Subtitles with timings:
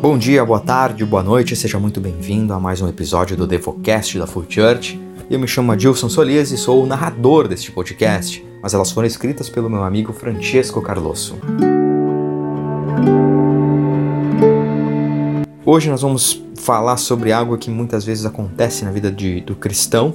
[0.00, 4.18] Bom dia, boa tarde, boa noite, seja muito bem-vindo a mais um episódio do Devocast
[4.18, 5.00] da Full Church.
[5.28, 9.48] Eu me chamo Adilson Solias e sou o narrador deste podcast, mas elas foram escritas
[9.48, 11.36] pelo meu amigo Francesco Carlosso.
[15.64, 20.14] Hoje nós vamos falar sobre algo que muitas vezes acontece na vida de, do cristão.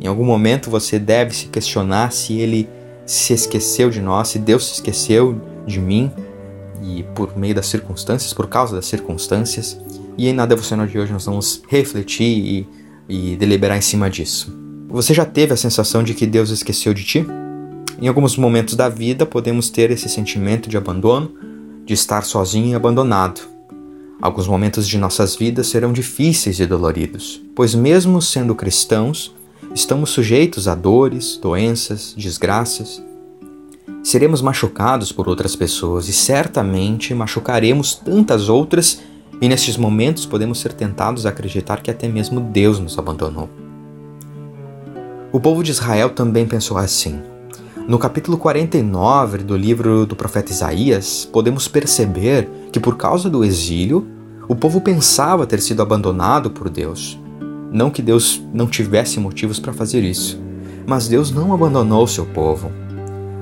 [0.00, 2.68] Em algum momento você deve se questionar se ele
[3.06, 6.10] se esqueceu de nós, se Deus se esqueceu de mim,
[6.82, 9.78] e por meio das circunstâncias, por causa das circunstâncias.
[10.16, 12.68] E na devocional de hoje nós vamos refletir e,
[13.08, 14.52] e deliberar em cima disso.
[14.88, 17.26] Você já teve a sensação de que Deus esqueceu de ti?
[18.00, 21.32] Em alguns momentos da vida podemos ter esse sentimento de abandono,
[21.84, 23.40] de estar sozinho e abandonado.
[24.20, 29.34] Alguns momentos de nossas vidas serão difíceis e doloridos, pois, mesmo sendo cristãos,
[29.74, 33.02] estamos sujeitos a dores, doenças, desgraças.
[34.08, 39.02] Seremos machucados por outras pessoas e certamente machucaremos tantas outras,
[39.38, 43.50] e nestes momentos podemos ser tentados a acreditar que até mesmo Deus nos abandonou.
[45.30, 47.20] O povo de Israel também pensou assim.
[47.86, 54.08] No capítulo 49 do livro do profeta Isaías, podemos perceber que, por causa do exílio,
[54.48, 57.20] o povo pensava ter sido abandonado por Deus.
[57.70, 60.40] Não que Deus não tivesse motivos para fazer isso,
[60.86, 62.72] mas Deus não abandonou seu povo.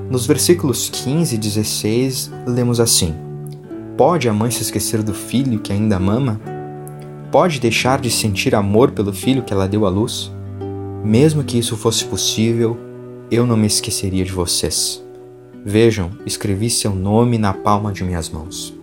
[0.09, 3.13] Nos versículos 15 e 16, lemos assim:
[3.97, 6.39] Pode a mãe se esquecer do filho que ainda mama?
[7.29, 10.31] Pode deixar de sentir amor pelo filho que ela deu à luz?
[11.03, 12.77] Mesmo que isso fosse possível,
[13.29, 15.03] eu não me esqueceria de vocês.
[15.65, 18.73] Vejam, escrevi seu nome na palma de minhas mãos.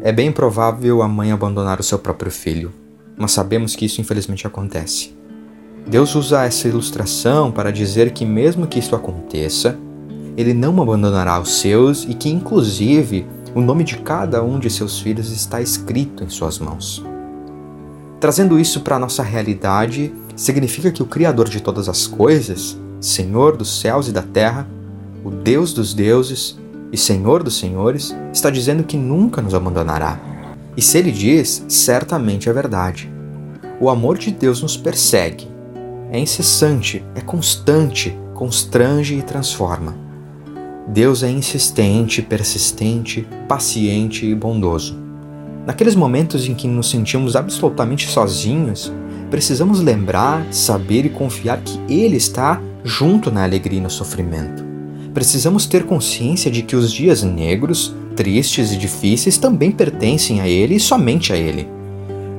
[0.00, 2.72] É bem provável a mãe abandonar o seu próprio filho,
[3.18, 5.14] mas sabemos que isso infelizmente acontece.
[5.86, 9.78] Deus usa essa ilustração para dizer que, mesmo que isso aconteça,
[10.36, 15.00] Ele não abandonará os seus e que, inclusive, o nome de cada um de seus
[15.00, 17.02] filhos está escrito em Suas mãos.
[18.20, 23.56] Trazendo isso para a nossa realidade, significa que o Criador de todas as coisas Senhor
[23.56, 24.66] dos céus e da terra,
[25.24, 26.58] o Deus dos deuses
[26.92, 30.18] e Senhor dos senhores, está dizendo que nunca nos abandonará.
[30.76, 33.10] E se ele diz, certamente é verdade.
[33.80, 35.48] O amor de Deus nos persegue.
[36.10, 40.05] É incessante, é constante, constrange e transforma.
[40.88, 44.96] Deus é insistente, persistente, paciente e bondoso.
[45.66, 48.92] Naqueles momentos em que nos sentimos absolutamente sozinhos,
[49.28, 54.64] precisamos lembrar, saber e confiar que Ele está junto na alegria e no sofrimento.
[55.12, 60.76] Precisamos ter consciência de que os dias negros, tristes e difíceis também pertencem a Ele
[60.76, 61.68] e somente a Ele.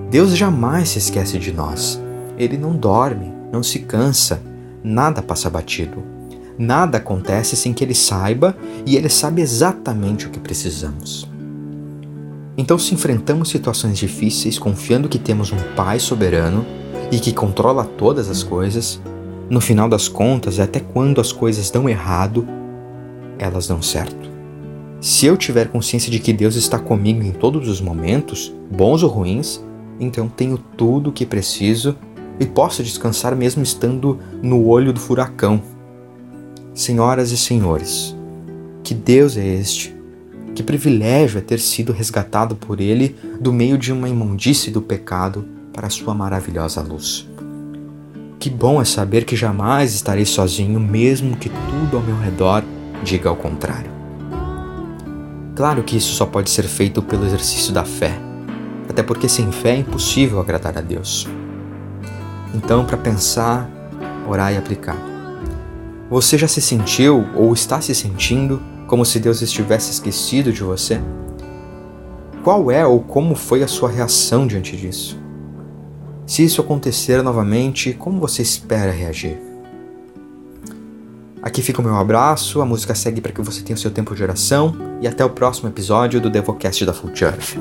[0.09, 2.01] Deus jamais se esquece de nós.
[2.37, 4.41] Ele não dorme, não se cansa,
[4.81, 6.16] nada passa batido.
[6.57, 11.29] Nada acontece sem que Ele saiba e Ele sabe exatamente o que precisamos.
[12.57, 16.65] Então, se enfrentamos situações difíceis confiando que temos um Pai soberano
[17.11, 18.99] e que controla todas as coisas,
[19.49, 22.47] no final das contas, até quando as coisas dão errado,
[23.37, 24.27] elas dão certo.
[24.99, 29.09] Se eu tiver consciência de que Deus está comigo em todos os momentos, bons ou
[29.09, 29.63] ruins,
[29.99, 31.95] então tenho tudo o que preciso
[32.39, 35.61] e posso descansar mesmo estando no olho do furacão.
[36.77, 38.15] Senhoras e senhores,
[38.83, 39.95] que Deus é este?
[40.53, 45.43] Que privilégio é ter sido resgatado por Ele do meio de uma imundície do pecado
[45.73, 47.27] para a sua maravilhosa luz.
[48.37, 52.63] Que bom é saber que jamais estarei sozinho, mesmo que tudo ao meu redor
[53.03, 53.89] diga ao contrário.
[55.55, 58.13] Claro que isso só pode ser feito pelo exercício da fé,
[58.87, 61.27] até porque sem fé é impossível agradar a Deus.
[62.53, 63.67] Então, para pensar,
[64.29, 65.16] orar e aplicar.
[66.09, 71.01] Você já se sentiu ou está se sentindo como se Deus estivesse esquecido de você?
[72.43, 75.19] Qual é ou como foi a sua reação diante disso?
[76.25, 79.37] Se isso acontecer novamente, como você espera reagir?
[81.41, 84.15] Aqui fica o meu abraço, a música segue para que você tenha o seu tempo
[84.15, 87.57] de oração e até o próximo episódio do Devocast da Full Church.